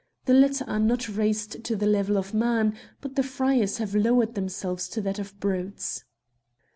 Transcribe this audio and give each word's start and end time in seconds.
The 0.25 0.33
latter 0.33 0.65
are 0.67 0.79
not 0.79 1.07
raised 1.09 1.63
to 1.63 1.75
the 1.75 1.85
level 1.85 2.17
of 2.17 2.33
man, 2.33 2.75
but 3.01 3.15
the 3.15 3.21
friars 3.21 3.77
have 3.77 3.93
lowered 3.93 4.33
themselves 4.33 4.89
to 4.89 5.01
that 5.01 5.19
of 5.19 5.39
brutes. 5.39 6.05